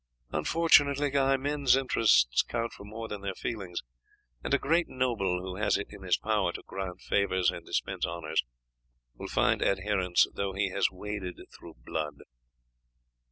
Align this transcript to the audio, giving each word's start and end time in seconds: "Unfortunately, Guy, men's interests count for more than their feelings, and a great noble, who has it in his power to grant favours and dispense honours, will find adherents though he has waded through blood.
"Unfortunately, 0.31 1.11
Guy, 1.11 1.37
men's 1.37 1.75
interests 1.75 2.41
count 2.41 2.73
for 2.73 2.83
more 2.83 3.07
than 3.07 3.21
their 3.21 3.35
feelings, 3.35 3.83
and 4.43 4.51
a 4.51 4.57
great 4.57 4.87
noble, 4.89 5.39
who 5.41 5.57
has 5.57 5.77
it 5.77 5.89
in 5.93 6.01
his 6.01 6.17
power 6.17 6.51
to 6.53 6.63
grant 6.65 7.01
favours 7.01 7.51
and 7.51 7.63
dispense 7.67 8.03
honours, 8.03 8.43
will 9.13 9.27
find 9.27 9.61
adherents 9.61 10.25
though 10.33 10.53
he 10.53 10.69
has 10.71 10.89
waded 10.89 11.37
through 11.55 11.75
blood. 11.85 12.15